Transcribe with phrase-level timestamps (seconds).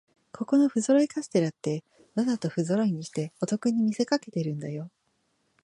[0.33, 1.83] ここのふぞろいカステラって、
[2.15, 4.89] わざとふぞろいにしてお得に見せかけてるんだよ